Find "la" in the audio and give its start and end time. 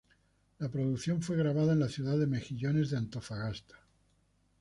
0.57-0.67, 1.79-1.87